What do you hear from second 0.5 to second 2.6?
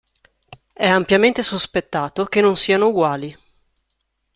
È ampiamente sospettato che non